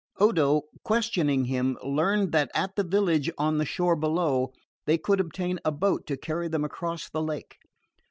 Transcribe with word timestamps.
Odo, 0.19 0.63
questioning 0.83 1.45
him, 1.45 1.77
learned 1.85 2.31
that 2.31 2.49
at 2.55 2.75
the 2.75 2.83
village 2.83 3.29
on 3.37 3.59
the 3.59 3.65
shore 3.67 3.95
below 3.95 4.51
they 4.87 4.97
could 4.97 5.19
obtain 5.19 5.59
a 5.63 5.71
boat 5.71 6.07
to 6.07 6.17
carry 6.17 6.47
them 6.47 6.63
across 6.65 7.07
the 7.07 7.21
lake. 7.21 7.59